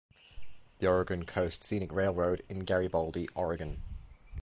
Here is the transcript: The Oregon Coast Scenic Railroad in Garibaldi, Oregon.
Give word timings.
The 0.79 0.87
Oregon 0.87 1.25
Coast 1.27 1.63
Scenic 1.63 1.91
Railroad 1.91 2.41
in 2.49 2.61
Garibaldi, 2.65 3.27
Oregon. 3.35 3.83